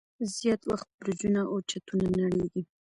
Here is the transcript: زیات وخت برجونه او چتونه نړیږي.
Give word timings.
زیات 0.35 0.61
وخت 0.71 0.87
برجونه 0.97 1.41
او 1.51 1.55
چتونه 1.69 2.07
نړیږي. 2.23 2.61